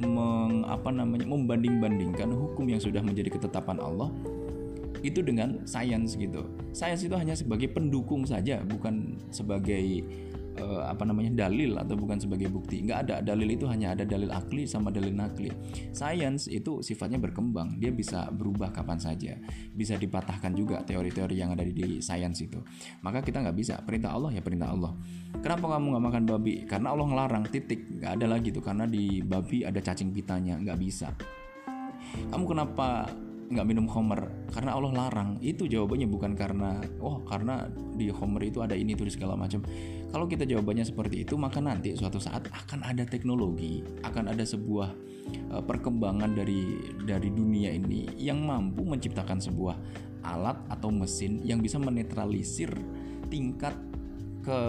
meng, 0.00 0.64
apa 0.64 0.88
namanya 0.88 1.28
membanding-bandingkan 1.28 2.32
hukum 2.32 2.64
yang 2.70 2.80
sudah 2.80 3.04
menjadi 3.04 3.36
ketetapan 3.36 3.78
Allah 3.78 4.08
itu 5.04 5.22
dengan 5.22 5.62
sains 5.62 6.18
gitu. 6.18 6.42
Sains 6.74 7.06
itu 7.06 7.14
hanya 7.14 7.38
sebagai 7.38 7.70
pendukung 7.70 8.26
saja, 8.26 8.58
bukan 8.66 9.14
sebagai 9.30 10.02
uh, 10.58 10.90
apa 10.90 11.06
namanya 11.06 11.46
dalil 11.46 11.78
atau 11.78 11.94
bukan 11.94 12.18
sebagai 12.18 12.50
bukti. 12.52 12.82
Nggak 12.84 12.98
ada. 13.08 13.16
Dalil 13.22 13.54
itu 13.54 13.64
hanya 13.70 13.94
ada 13.94 14.04
dalil 14.04 14.28
akli 14.30 14.66
sama 14.66 14.90
dalil 14.90 15.14
nakli. 15.14 15.50
Sains 15.94 16.50
itu 16.50 16.82
sifatnya 16.84 17.16
berkembang. 17.22 17.78
Dia 17.78 17.94
bisa 17.94 18.28
berubah 18.28 18.74
kapan 18.74 18.98
saja. 18.98 19.38
Bisa 19.72 19.94
dipatahkan 19.96 20.52
juga 20.52 20.82
teori-teori 20.82 21.34
yang 21.38 21.54
ada 21.54 21.62
di, 21.64 21.72
di 21.72 21.88
sains 22.02 22.38
itu. 22.42 22.58
Maka 23.00 23.22
kita 23.22 23.40
nggak 23.40 23.56
bisa. 23.56 23.80
Perintah 23.82 24.14
Allah 24.14 24.34
ya 24.34 24.42
perintah 24.42 24.74
Allah. 24.74 24.92
Kenapa 25.38 25.78
kamu 25.78 25.96
nggak 25.96 26.04
makan 26.04 26.22
babi? 26.26 26.54
Karena 26.66 26.92
Allah 26.92 27.06
ngelarang. 27.06 27.44
Titik. 27.48 27.80
Nggak 28.02 28.12
ada 28.18 28.26
lagi 28.26 28.48
tuh. 28.50 28.62
Karena 28.62 28.84
di 28.84 29.22
babi 29.22 29.62
ada 29.62 29.78
cacing 29.78 30.10
pitanya. 30.10 30.58
Nggak 30.58 30.78
bisa. 30.78 31.08
Kamu 32.30 32.44
kenapa 32.48 33.08
nggak 33.48 33.66
minum 33.66 33.88
homer 33.88 34.28
karena 34.52 34.76
Allah 34.76 34.92
larang. 34.92 35.40
Itu 35.40 35.64
jawabannya 35.64 36.08
bukan 36.08 36.32
karena 36.36 36.84
oh 37.00 37.24
karena 37.24 37.64
di 37.96 38.12
homer 38.12 38.44
itu 38.44 38.60
ada 38.60 38.76
ini 38.76 38.92
itu 38.92 39.08
segala 39.08 39.34
macam. 39.34 39.64
Kalau 40.12 40.28
kita 40.28 40.44
jawabannya 40.44 40.84
seperti 40.84 41.24
itu 41.24 41.34
maka 41.40 41.58
nanti 41.64 41.96
suatu 41.96 42.20
saat 42.20 42.44
akan 42.48 42.84
ada 42.84 43.08
teknologi 43.08 43.80
akan 44.04 44.32
ada 44.32 44.44
sebuah 44.44 44.88
uh, 45.52 45.62
perkembangan 45.64 46.36
dari 46.36 46.76
dari 47.08 47.32
dunia 47.32 47.72
ini 47.72 48.08
yang 48.20 48.44
mampu 48.44 48.84
menciptakan 48.84 49.40
sebuah 49.40 49.76
alat 50.28 50.60
atau 50.68 50.92
mesin 50.92 51.40
yang 51.40 51.64
bisa 51.64 51.80
menetralisir 51.80 52.68
tingkat 53.32 53.72
ke 54.44 54.60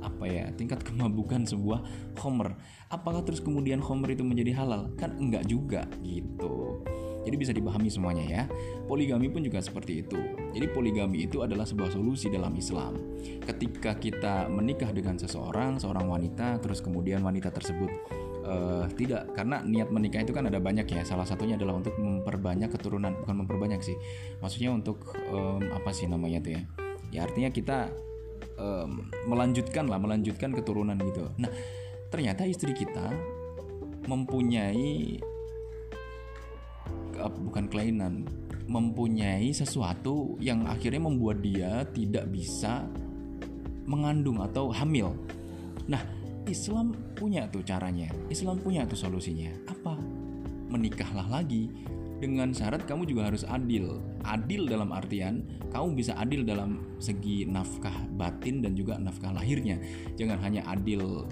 apa 0.00 0.24
ya 0.24 0.48
tingkat 0.56 0.84
kemabukan 0.84 1.44
sebuah 1.48 1.80
homer. 2.20 2.52
Apakah 2.92 3.24
terus 3.24 3.40
kemudian 3.40 3.80
homer 3.80 4.12
itu 4.12 4.24
menjadi 4.24 4.60
halal? 4.60 4.92
Kan 5.00 5.16
enggak 5.16 5.48
juga 5.48 5.88
gitu 6.04 6.84
jadi 7.20 7.36
bisa 7.36 7.52
dipahami 7.52 7.92
semuanya 7.92 8.24
ya. 8.24 8.42
Poligami 8.88 9.28
pun 9.28 9.44
juga 9.44 9.60
seperti 9.60 10.00
itu. 10.00 10.16
Jadi 10.56 10.66
poligami 10.72 11.28
itu 11.28 11.44
adalah 11.44 11.68
sebuah 11.68 11.92
solusi 11.92 12.32
dalam 12.32 12.56
Islam. 12.56 12.96
Ketika 13.44 13.96
kita 14.00 14.48
menikah 14.48 14.88
dengan 14.90 15.20
seseorang, 15.20 15.76
seorang 15.76 16.08
wanita, 16.08 16.58
terus 16.64 16.80
kemudian 16.80 17.20
wanita 17.20 17.52
tersebut 17.52 17.92
uh, 18.44 18.86
tidak 18.96 19.30
karena 19.36 19.60
niat 19.60 19.92
menikah 19.92 20.24
itu 20.24 20.32
kan 20.32 20.48
ada 20.48 20.58
banyak 20.58 20.88
ya. 20.88 21.04
Salah 21.04 21.28
satunya 21.28 21.60
adalah 21.60 21.76
untuk 21.76 21.94
memperbanyak 22.00 22.72
keturunan, 22.72 23.12
bukan 23.20 23.36
memperbanyak 23.44 23.80
sih. 23.84 23.96
Maksudnya 24.40 24.72
untuk 24.72 25.12
um, 25.28 25.60
apa 25.76 25.92
sih 25.92 26.08
namanya 26.08 26.40
tuh 26.40 26.52
ya? 26.56 26.62
Ya 27.10 27.20
artinya 27.26 27.50
kita 27.52 27.92
um, 28.56 29.12
melanjutkan 29.28 29.86
lah, 29.86 30.00
melanjutkan 30.00 30.56
keturunan 30.56 30.96
gitu. 31.04 31.28
Nah, 31.36 31.50
ternyata 32.08 32.48
istri 32.48 32.72
kita 32.72 33.12
mempunyai 34.08 35.20
bukan 37.28 37.68
kelainan 37.68 38.24
mempunyai 38.70 39.50
sesuatu 39.50 40.38
yang 40.38 40.62
akhirnya 40.64 41.02
membuat 41.02 41.42
dia 41.42 41.82
tidak 41.90 42.30
bisa 42.30 42.86
mengandung 43.90 44.38
atau 44.38 44.70
hamil. 44.70 45.10
Nah, 45.90 46.00
Islam 46.46 46.94
punya 47.18 47.50
tuh 47.50 47.66
caranya. 47.66 48.06
Islam 48.30 48.62
punya 48.62 48.86
tuh 48.86 48.96
solusinya. 48.96 49.50
Apa? 49.66 49.98
Menikahlah 50.70 51.26
lagi 51.26 51.66
dengan 52.22 52.52
syarat 52.54 52.86
kamu 52.86 53.10
juga 53.10 53.32
harus 53.32 53.42
adil. 53.42 53.98
Adil 54.22 54.70
dalam 54.70 54.94
artian 54.94 55.42
kamu 55.74 55.98
bisa 55.98 56.14
adil 56.20 56.46
dalam 56.46 56.84
segi 57.02 57.48
nafkah 57.48 58.06
batin 58.14 58.62
dan 58.62 58.78
juga 58.78 59.00
nafkah 59.00 59.34
lahirnya. 59.34 59.82
Jangan 60.14 60.38
hanya 60.46 60.62
adil 60.70 61.26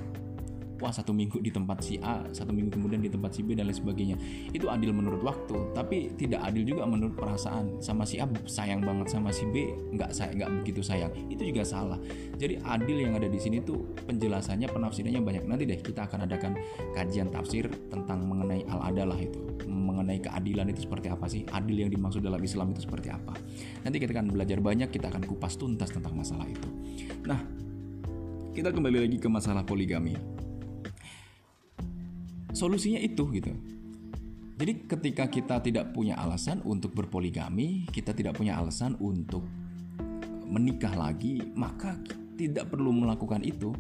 wah 0.78 0.94
satu 0.94 1.11
minggu 1.11 1.42
di 1.42 1.50
tempat 1.50 1.82
si 1.82 1.99
A 1.99 2.23
satu 2.30 2.54
minggu 2.54 2.70
kemudian 2.70 3.02
di 3.02 3.11
tempat 3.11 3.35
si 3.35 3.42
B 3.42 3.58
dan 3.58 3.66
lain 3.66 3.76
sebagainya. 3.76 4.16
Itu 4.54 4.70
adil 4.70 4.94
menurut 4.94 5.20
waktu 5.23 5.75
tapi 5.75 6.14
tidak 6.14 6.42
adil 6.47 6.62
juga 6.64 6.87
menurut 6.87 7.18
perasaan. 7.18 7.82
Sama 7.82 8.06
si 8.06 8.23
A 8.23 8.26
sayang 8.47 8.82
banget 8.82 9.11
sama 9.11 9.35
si 9.35 9.44
B 9.50 9.75
nggak 9.94 10.11
saya 10.14 10.30
nggak 10.35 10.50
begitu 10.62 10.80
sayang. 10.80 11.11
Itu 11.28 11.42
juga 11.42 11.66
salah. 11.66 11.99
Jadi 12.38 12.62
adil 12.62 12.97
yang 13.04 13.18
ada 13.18 13.26
di 13.26 13.38
sini 13.38 13.58
tuh 13.62 13.82
penjelasannya 14.06 14.70
penafsirannya 14.70 15.20
banyak. 15.23 15.44
Nanti 15.50 15.62
deh 15.66 15.78
kita 15.82 16.06
akan 16.06 16.30
adakan 16.30 16.52
kajian 16.94 17.28
tafsir 17.35 17.66
tentang 17.90 18.23
mengenai 18.25 18.62
al 18.70 18.94
adalah 18.94 19.18
itu. 19.18 19.42
Mengenai 19.66 20.23
keadilan 20.23 20.70
itu 20.70 20.87
seperti 20.87 21.11
apa 21.11 21.26
sih? 21.26 21.42
Adil 21.50 21.87
yang 21.87 21.90
dimaksud 21.90 22.23
dalam 22.23 22.38
Islam 22.38 22.70
itu 22.70 22.87
seperti 22.87 23.11
apa? 23.11 23.35
Nanti 23.82 23.99
kita 23.99 24.14
akan 24.14 24.30
belajar 24.30 24.58
banyak 24.62 24.88
kita 24.94 25.11
akan 25.11 25.26
kupas 25.26 25.58
tuntas 25.58 25.90
tentang 25.90 26.14
masalah 26.14 26.47
itu. 26.47 26.70
Nah 27.26 27.40
kita 28.54 28.75
kembali 28.75 29.06
lagi 29.06 29.23
ke 29.23 29.30
masalah 29.30 29.62
poligami 29.62 30.38
solusinya 32.58 32.98
itu 32.98 33.22
gitu. 33.30 33.54
Jadi 34.58 34.90
ketika 34.90 35.30
kita 35.30 35.62
tidak 35.62 35.94
punya 35.94 36.18
alasan 36.18 36.58
untuk 36.66 36.90
berpoligami, 36.90 37.86
kita 37.94 38.10
tidak 38.10 38.34
punya 38.34 38.58
alasan 38.58 38.98
untuk 38.98 39.46
menikah 40.50 40.98
lagi, 40.98 41.38
maka 41.54 41.94
tidak 42.34 42.66
perlu 42.66 42.90
melakukan 42.90 43.46
itu. 43.46 43.70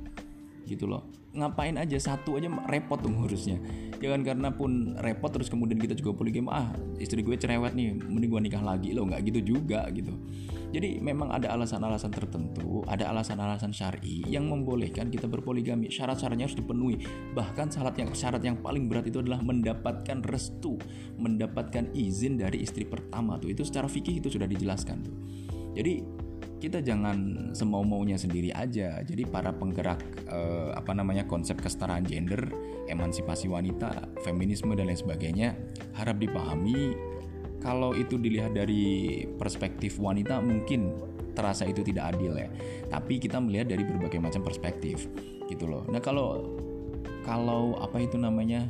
Gitu 0.68 0.84
loh. 0.84 1.08
Ngapain 1.32 1.80
aja 1.80 1.96
satu 1.96 2.36
aja 2.36 2.52
repot 2.68 3.00
tuh 3.00 3.08
ngurusnya. 3.08 3.56
Jangan 3.98 4.20
karena 4.20 4.48
pun 4.52 4.94
repot 5.00 5.32
terus 5.32 5.48
kemudian 5.48 5.80
kita 5.80 5.96
juga 5.96 6.14
poligami, 6.14 6.52
ah 6.52 6.70
istri 7.00 7.24
gue 7.24 7.34
cerewet 7.34 7.72
nih, 7.72 7.96
mending 7.96 8.30
gue 8.30 8.40
nikah 8.46 8.60
lagi 8.62 8.92
loh, 8.92 9.08
nggak 9.08 9.24
gitu 9.32 9.56
juga 9.56 9.88
gitu. 9.90 10.12
Jadi 10.68 11.00
memang 11.00 11.32
ada 11.32 11.56
alasan-alasan 11.56 12.12
tertentu, 12.12 12.84
ada 12.84 13.08
alasan-alasan 13.08 13.72
syar'i 13.72 14.20
yang 14.28 14.44
membolehkan 14.52 15.08
kita 15.08 15.24
berpoligami. 15.24 15.88
Syarat-syaratnya 15.88 16.44
harus 16.44 16.58
dipenuhi. 16.60 17.00
Bahkan 17.32 17.72
syarat 17.72 17.96
yang 17.96 18.12
syarat 18.12 18.42
yang 18.44 18.60
paling 18.60 18.84
berat 18.84 19.08
itu 19.08 19.24
adalah 19.24 19.40
mendapatkan 19.40 20.20
restu, 20.28 20.76
mendapatkan 21.16 21.88
izin 21.96 22.36
dari 22.36 22.60
istri 22.60 22.84
pertama 22.84 23.40
tuh. 23.40 23.48
Itu 23.48 23.64
secara 23.64 23.88
fikih 23.88 24.20
itu 24.20 24.28
sudah 24.28 24.44
dijelaskan 24.44 24.96
tuh. 25.00 25.16
Jadi 25.72 26.04
kita 26.58 26.82
jangan 26.82 27.50
semau 27.54 27.86
maunya 27.86 28.18
sendiri 28.18 28.50
aja. 28.50 28.98
Jadi 29.06 29.22
para 29.26 29.54
penggerak 29.54 30.02
eh, 30.26 30.70
apa 30.74 30.92
namanya 30.92 31.24
konsep 31.24 31.58
kesetaraan 31.62 32.02
gender, 32.02 32.50
emansipasi 32.90 33.46
wanita, 33.46 34.10
feminisme 34.26 34.74
dan 34.74 34.90
lain 34.90 34.98
sebagainya 34.98 35.54
harap 35.94 36.18
dipahami. 36.18 36.98
Kalau 37.58 37.94
itu 37.94 38.18
dilihat 38.18 38.54
dari 38.54 39.26
perspektif 39.34 39.98
wanita 39.98 40.38
mungkin 40.38 40.94
terasa 41.34 41.66
itu 41.66 41.82
tidak 41.86 42.14
adil 42.14 42.34
ya. 42.34 42.50
Tapi 42.90 43.22
kita 43.22 43.38
melihat 43.38 43.74
dari 43.74 43.82
berbagai 43.86 44.18
macam 44.18 44.42
perspektif 44.42 45.06
gitu 45.46 45.66
loh. 45.66 45.82
Nah 45.86 46.02
kalau 46.02 46.58
kalau 47.22 47.78
apa 47.78 48.02
itu 48.02 48.18
namanya 48.18 48.66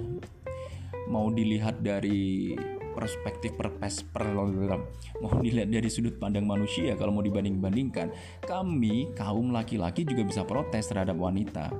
mau 1.08 1.32
dilihat 1.32 1.80
dari 1.80 2.52
perspektif 2.98 3.54
perpes 3.54 4.02
per, 4.02 4.34
mau 4.34 5.30
dilihat 5.38 5.70
dari 5.70 5.86
sudut 5.86 6.18
pandang 6.18 6.42
manusia 6.42 6.98
kalau 6.98 7.14
mau 7.14 7.22
dibanding 7.22 7.62
bandingkan 7.62 8.10
kami 8.42 9.14
kaum 9.14 9.54
laki-laki 9.54 10.02
juga 10.02 10.26
bisa 10.26 10.42
protes 10.42 10.90
terhadap 10.90 11.14
wanita 11.14 11.70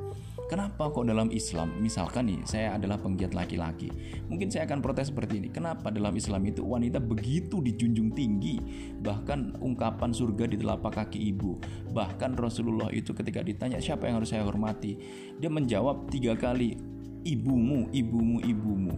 Kenapa 0.48 0.88
kok 0.88 1.04
dalam 1.04 1.28
Islam, 1.28 1.76
misalkan 1.76 2.24
nih, 2.24 2.40
saya 2.48 2.72
adalah 2.72 2.96
penggiat 2.96 3.36
laki-laki, 3.36 3.92
mungkin 4.32 4.48
saya 4.48 4.64
akan 4.64 4.80
protes 4.80 5.12
seperti 5.12 5.44
ini. 5.44 5.52
Kenapa 5.52 5.92
dalam 5.92 6.16
Islam 6.16 6.40
itu 6.48 6.64
wanita 6.64 7.04
begitu 7.04 7.60
dijunjung 7.60 8.16
tinggi, 8.16 8.56
bahkan 9.04 9.52
ungkapan 9.60 10.08
surga 10.08 10.48
di 10.48 10.56
telapak 10.56 11.04
kaki 11.04 11.20
ibu. 11.36 11.60
Bahkan 11.92 12.40
Rasulullah 12.40 12.88
itu 12.96 13.12
ketika 13.12 13.44
ditanya 13.44 13.76
siapa 13.76 14.08
yang 14.08 14.24
harus 14.24 14.32
saya 14.32 14.40
hormati, 14.40 14.96
dia 15.36 15.52
menjawab 15.52 16.08
tiga 16.08 16.32
kali, 16.32 16.80
ibumu, 17.28 17.92
ibumu, 17.92 18.40
ibumu. 18.40 18.96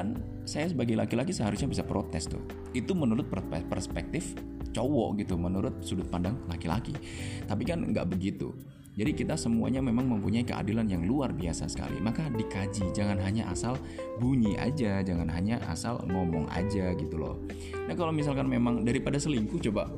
Kan 0.00 0.16
saya 0.48 0.72
sebagai 0.72 0.96
laki-laki 0.96 1.36
seharusnya 1.36 1.68
bisa 1.68 1.84
protes 1.84 2.24
tuh. 2.24 2.40
Itu 2.72 2.96
menurut 2.96 3.28
perspektif 3.68 4.32
cowok 4.72 5.20
gitu, 5.20 5.36
menurut 5.36 5.84
sudut 5.84 6.08
pandang 6.08 6.40
laki-laki. 6.48 6.96
Tapi 7.44 7.62
kan 7.68 7.84
nggak 7.84 8.08
begitu 8.08 8.56
jadi 9.00 9.14
kita 9.14 9.38
semuanya 9.38 9.78
memang 9.78 10.04
mempunyai 10.18 10.42
keadilan 10.42 10.84
yang 10.90 11.06
luar 11.06 11.30
biasa 11.30 11.70
sekali. 11.70 12.02
Maka 12.02 12.26
dikaji, 12.28 12.90
jangan 12.90 13.22
hanya 13.22 13.46
asal 13.48 13.78
bunyi 14.18 14.58
aja, 14.58 15.00
jangan 15.00 15.30
hanya 15.30 15.62
asal 15.70 16.02
ngomong 16.10 16.50
aja 16.50 16.90
gitu 16.98 17.16
loh. 17.16 17.40
Nah 17.86 17.94
kalau 17.94 18.10
misalkan 18.10 18.50
memang 18.50 18.82
daripada 18.82 19.16
selingkuh, 19.16 19.62
coba 19.70 19.88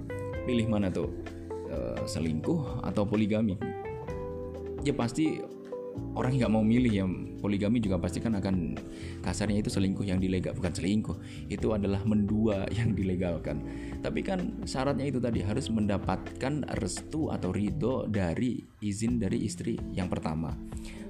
pilih 0.45 0.69
mana 0.69 0.93
tuh 0.93 1.09
e, 1.73 2.05
selingkuh 2.05 2.85
atau 2.85 3.09
poligami? 3.09 3.57
Ya 4.85 4.93
pasti 4.93 5.41
orang 6.13 6.37
nggak 6.37 6.53
mau 6.53 6.65
milih 6.65 6.93
yang 6.93 7.11
poligami 7.41 7.81
juga 7.81 7.97
pasti 7.99 8.21
kan 8.21 8.37
akan 8.37 8.77
kasarnya 9.25 9.65
itu 9.65 9.71
selingkuh 9.73 10.05
yang 10.07 10.21
dilegal 10.21 10.53
bukan 10.55 10.73
selingkuh. 10.73 11.17
Itu 11.49 11.73
adalah 11.73 12.05
mendua 12.05 12.69
yang 12.79 12.93
dilegalkan. 12.93 13.65
Tapi 14.01 14.21
kan 14.21 14.63
syaratnya 14.69 15.09
itu 15.09 15.19
tadi 15.19 15.41
harus 15.41 15.73
mendapatkan 15.73 16.67
restu 16.79 17.33
atau 17.33 17.51
ridho 17.51 18.07
dari 18.07 18.61
izin 18.85 19.19
dari 19.19 19.43
istri 19.47 19.79
yang 19.97 20.07
pertama. 20.07 20.53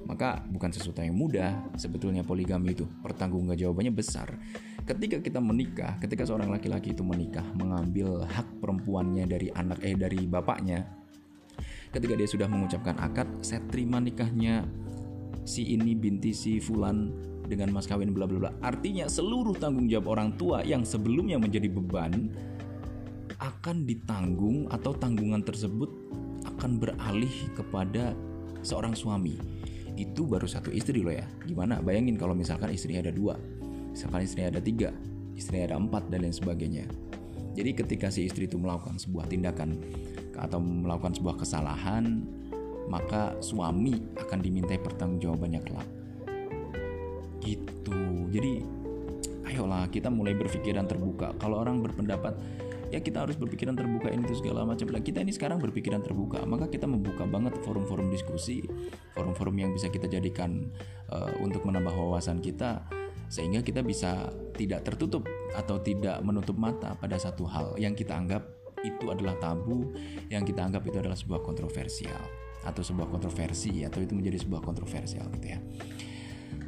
Maka 0.03 0.43
bukan 0.51 0.67
sesuatu 0.75 0.99
yang 0.99 1.15
mudah 1.15 1.79
sebetulnya 1.79 2.27
poligami 2.27 2.75
itu 2.75 2.83
pertanggungan 2.99 3.55
jawabannya 3.55 3.93
besar. 3.95 4.35
Ketika 4.83 5.23
kita 5.23 5.39
menikah 5.39 5.95
ketika 6.03 6.27
seorang 6.27 6.51
laki-laki 6.51 6.91
itu 6.91 7.07
menikah 7.07 7.47
mengambil 7.55 8.27
hak 8.27 8.59
perempuannya 8.59 9.23
dari 9.23 9.47
anak 9.55 9.79
eh 9.79 9.95
dari 9.95 10.27
bapaknya 10.27 11.02
ketika 11.93 12.17
dia 12.17 12.25
sudah 12.25 12.49
mengucapkan 12.49 12.97
akad 12.97 13.29
saya 13.45 13.61
terima 13.69 14.01
nikahnya 14.01 14.65
si 15.45 15.77
ini 15.77 15.93
binti 15.93 16.33
si 16.33 16.57
fulan 16.57 17.13
dengan 17.45 17.69
mas 17.69 17.85
kawin 17.85 18.11
bla 18.11 18.25
bla 18.25 18.49
bla. 18.49 18.51
Artinya 18.65 19.05
seluruh 19.05 19.53
tanggung 19.55 19.85
jawab 19.85 20.17
orang 20.17 20.33
tua 20.35 20.65
yang 20.65 20.81
sebelumnya 20.81 21.37
menjadi 21.37 21.69
beban 21.69 22.33
akan 23.37 23.83
ditanggung 23.83 24.71
atau 24.71 24.95
tanggungan 24.95 25.43
tersebut 25.43 25.91
akan 26.47 26.81
beralih 26.81 27.31
kepada 27.53 28.15
seorang 28.65 28.95
suami. 28.97 29.37
Itu 29.93 30.25
baru 30.25 30.49
satu 30.49 30.73
istri 30.73 31.05
loh 31.05 31.13
ya. 31.13 31.27
Gimana? 31.45 31.83
Bayangin 31.83 32.17
kalau 32.17 32.33
misalkan 32.33 32.73
istri 32.73 32.97
ada 32.97 33.13
dua 33.13 33.37
misalkan 33.93 34.25
istri 34.25 34.41
ada 34.41 34.57
tiga 34.57 34.89
istri 35.37 35.61
ada 35.61 35.77
empat 35.77 36.09
dan 36.09 36.25
lain 36.25 36.33
sebagainya. 36.33 36.89
Jadi 37.53 37.77
ketika 37.77 38.09
si 38.09 38.25
istri 38.25 38.49
itu 38.49 38.57
melakukan 38.57 38.97
sebuah 38.97 39.29
tindakan 39.29 39.77
atau 40.37 40.59
melakukan 40.59 41.13
sebuah 41.15 41.41
kesalahan, 41.41 42.25
maka 42.87 43.37
suami 43.39 43.97
akan 44.17 44.39
dimintai 44.39 44.79
pertanggungjawabannya 44.81 45.61
kelak. 45.63 45.89
Gitu. 47.43 48.01
Jadi 48.33 48.53
ayolah 49.47 49.87
kita 49.91 50.09
mulai 50.09 50.33
berpikiran 50.33 50.87
terbuka. 50.89 51.35
Kalau 51.37 51.61
orang 51.61 51.83
berpendapat 51.83 52.33
ya 52.93 53.01
kita 53.01 53.25
harus 53.25 53.33
berpikiran 53.41 53.73
terbuka 53.73 54.13
ini 54.13 54.21
itu 54.21 54.37
segala 54.37 54.69
macam 54.69 54.85
lah 54.93 55.01
kita 55.01 55.25
ini 55.25 55.33
sekarang 55.33 55.57
berpikiran 55.57 56.05
terbuka 56.05 56.45
maka 56.45 56.69
kita 56.69 56.85
membuka 56.85 57.25
banget 57.25 57.57
forum-forum 57.65 58.13
diskusi 58.13 58.61
forum-forum 59.17 59.57
yang 59.57 59.73
bisa 59.73 59.89
kita 59.89 60.05
jadikan 60.05 60.69
uh, 61.09 61.33
untuk 61.41 61.65
menambah 61.65 61.89
wawasan 61.89 62.37
kita 62.37 62.85
sehingga 63.33 63.65
kita 63.65 63.81
bisa 63.81 64.29
tidak 64.53 64.85
tertutup 64.85 65.25
atau 65.57 65.81
tidak 65.81 66.21
menutup 66.21 66.53
mata 66.53 66.93
pada 66.93 67.17
satu 67.17 67.49
hal 67.49 67.73
yang 67.81 67.97
kita 67.97 68.13
anggap 68.13 68.45
itu 68.83 69.05
adalah 69.09 69.39
tabu 69.39 69.95
yang 70.27 70.43
kita 70.43 70.67
anggap 70.67 70.83
itu 70.85 70.99
adalah 70.99 71.15
sebuah 71.15 71.41
kontroversial 71.41 72.19
atau 72.63 72.83
sebuah 72.83 73.11
kontroversi 73.11 73.83
atau 73.83 73.99
itu 73.99 74.15
menjadi 74.15 74.43
sebuah 74.43 74.63
kontroversial 74.63 75.27
gitu 75.39 75.47
ya. 75.55 75.59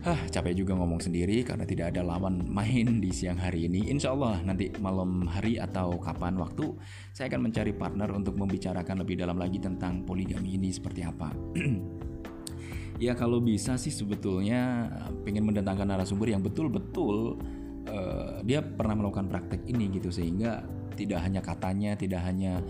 Hah, 0.05 0.21
capek 0.29 0.61
juga 0.61 0.77
ngomong 0.77 1.01
sendiri 1.01 1.41
karena 1.41 1.65
tidak 1.65 1.89
ada 1.89 2.05
lawan 2.05 2.45
main 2.45 3.01
di 3.01 3.09
siang 3.09 3.41
hari 3.41 3.65
ini. 3.65 3.89
Insya 3.89 4.13
Allah 4.13 4.37
nanti 4.45 4.69
malam 4.77 5.25
hari 5.25 5.57
atau 5.57 5.97
kapan 5.97 6.37
waktu 6.37 6.77
saya 7.09 7.25
akan 7.33 7.49
mencari 7.49 7.73
partner 7.73 8.13
untuk 8.13 8.37
membicarakan 8.37 9.01
lebih 9.01 9.17
dalam 9.17 9.41
lagi 9.41 9.57
tentang 9.57 10.05
poligami 10.05 10.61
ini 10.61 10.69
seperti 10.69 11.01
apa. 11.01 11.33
ya 13.01 13.17
kalau 13.17 13.41
bisa 13.41 13.81
sih 13.81 13.89
sebetulnya 13.89 14.93
pengen 15.25 15.49
mendatangkan 15.49 15.97
narasumber 15.97 16.37
yang 16.37 16.45
betul-betul 16.45 17.41
uh, 17.89 18.45
dia 18.45 18.61
pernah 18.61 19.01
melakukan 19.01 19.25
praktek 19.25 19.65
ini 19.65 19.89
gitu 19.89 20.13
sehingga 20.13 20.61
tidak 20.95 21.19
hanya 21.21 21.43
katanya 21.43 21.93
tidak 21.99 22.23
hanya 22.23 22.63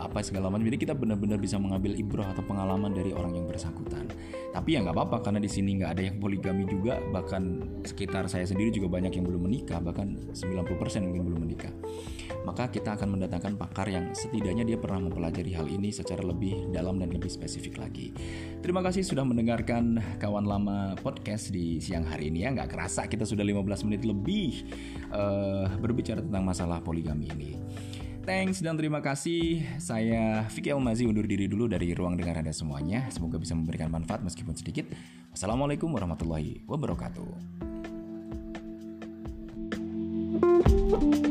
apa 0.00 0.24
segala 0.24 0.48
macam. 0.48 0.64
Jadi 0.66 0.80
kita 0.80 0.96
benar-benar 0.96 1.36
bisa 1.36 1.60
mengambil 1.60 1.92
ibrah 1.94 2.32
atau 2.32 2.40
pengalaman 2.42 2.90
dari 2.96 3.12
orang 3.12 3.36
yang 3.36 3.46
bersangkutan. 3.46 4.08
Tapi 4.50 4.74
ya 4.74 4.82
nggak 4.82 4.96
apa-apa 4.96 5.30
karena 5.30 5.38
di 5.38 5.46
sini 5.46 5.78
nggak 5.78 5.90
ada 5.94 6.02
yang 6.10 6.16
poligami 6.18 6.64
juga. 6.66 6.98
Bahkan 6.98 7.42
sekitar 7.86 8.26
saya 8.26 8.48
sendiri 8.48 8.74
juga 8.74 8.90
banyak 8.90 9.12
yang 9.14 9.24
belum 9.28 9.46
menikah, 9.46 9.78
bahkan 9.78 10.18
90% 10.34 11.06
mungkin 11.06 11.22
belum 11.28 11.40
menikah. 11.46 11.72
Maka 12.42 12.72
kita 12.72 12.96
akan 12.96 13.20
mendatangkan 13.20 13.54
pakar 13.60 13.92
yang 13.92 14.16
setidaknya 14.16 14.64
dia 14.64 14.80
pernah 14.80 15.06
mempelajari 15.06 15.52
hal 15.52 15.68
ini 15.68 15.92
secara 15.92 16.24
lebih 16.24 16.72
dalam 16.72 16.96
dan 16.96 17.12
lebih 17.12 17.28
spesifik 17.28 17.78
lagi. 17.78 18.16
Terima 18.64 18.80
kasih 18.80 19.04
sudah 19.04 19.22
mendengarkan 19.22 20.00
kawan 20.16 20.48
lama 20.48 20.96
podcast 20.98 21.52
di 21.52 21.78
siang 21.78 22.08
hari 22.08 22.32
ini 22.32 22.48
ya. 22.48 22.50
Nggak 22.56 22.72
kerasa 22.72 23.06
kita 23.06 23.28
sudah 23.28 23.44
15 23.44 23.86
menit 23.86 24.02
lebih 24.08 24.64
uh, 25.12 25.68
berbicara 25.78 26.24
tentang 26.24 26.42
masalah 26.42 26.80
poligami 26.80 27.28
ini. 27.36 27.50
Thanks 28.20 28.60
dan 28.60 28.76
terima 28.76 29.00
kasih. 29.00 29.64
Saya 29.80 30.44
Vicky 30.52 30.70
Almazi 30.70 31.08
undur 31.08 31.24
diri 31.24 31.48
dulu 31.48 31.66
dari 31.66 31.96
ruang 31.96 32.14
dengar 32.14 32.38
Anda 32.38 32.52
semuanya. 32.52 33.08
Semoga 33.08 33.40
bisa 33.40 33.56
memberikan 33.56 33.88
manfaat 33.88 34.20
meskipun 34.20 34.54
sedikit. 34.54 34.86
Wassalamualaikum 35.32 35.88
warahmatullahi 35.88 36.62
wabarakatuh. 36.68 37.68
thank 40.90 41.24
you 41.24 41.29